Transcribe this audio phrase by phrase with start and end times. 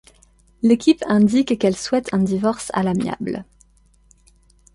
[0.63, 3.45] L'équipe indique qu'elle souhaite un divorce à l'amiable.